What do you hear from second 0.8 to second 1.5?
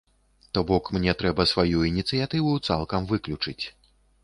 мне трэба